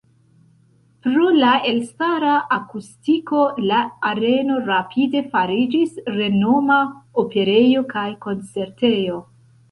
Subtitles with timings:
[1.07, 3.81] Pro la elstara akustiko la
[4.11, 6.79] areno rapide fariĝis renoma
[7.25, 9.21] operejo kaj koncertejo.